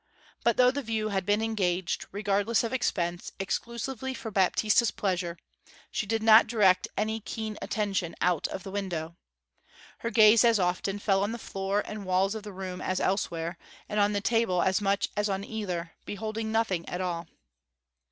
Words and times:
But 0.43 0.57
though 0.57 0.71
the 0.71 0.81
view 0.81 1.09
had 1.09 1.27
been 1.27 1.43
engaged, 1.43 2.07
regardless 2.11 2.63
of 2.63 2.73
expense, 2.73 3.31
exclusively 3.39 4.15
for 4.15 4.31
Baptista's 4.31 4.89
pleasure, 4.89 5.37
she 5.91 6.07
did 6.07 6.23
not 6.23 6.47
direct 6.47 6.87
any 6.97 7.19
keen 7.19 7.55
attention 7.61 8.15
out 8.19 8.47
of 8.47 8.63
the 8.63 8.71
window. 8.71 9.15
Her 9.99 10.09
gaze 10.09 10.43
as 10.43 10.57
often 10.59 10.97
fell 10.97 11.21
on 11.21 11.33
the 11.33 11.37
floor 11.37 11.83
and 11.85 12.03
walls 12.07 12.33
of 12.33 12.41
the 12.41 12.51
room 12.51 12.81
as 12.81 12.99
elsewhere, 12.99 13.59
and 13.87 13.99
on 13.99 14.13
the 14.13 14.21
table 14.21 14.63
as 14.63 14.81
much 14.81 15.07
as 15.15 15.29
on 15.29 15.43
either, 15.43 15.91
beholding 16.03 16.51
nothing 16.51 16.89
at 16.89 16.99
all. 16.99 17.27